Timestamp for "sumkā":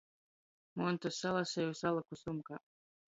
2.25-2.63